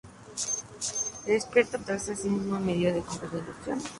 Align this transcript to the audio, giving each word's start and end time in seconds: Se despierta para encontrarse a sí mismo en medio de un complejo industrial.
Se 0.33 1.31
despierta 1.31 1.73
para 1.77 1.91
encontrarse 1.95 2.13
a 2.13 2.15
sí 2.15 2.27
mismo 2.27 2.57
en 2.57 2.65
medio 2.65 2.91
de 2.91 3.01
un 3.01 3.05
complejo 3.05 3.37
industrial. 3.37 3.79